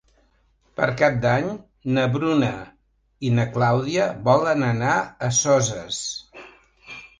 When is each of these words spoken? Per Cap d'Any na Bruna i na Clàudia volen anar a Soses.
Per 0.77 0.85
Cap 1.01 1.19
d'Any 1.25 1.49
na 1.97 2.05
Bruna 2.15 2.49
i 3.29 3.31
na 3.41 3.47
Clàudia 3.59 4.09
volen 4.31 4.67
anar 4.73 4.97
a 4.99 5.33
Soses. 5.43 6.03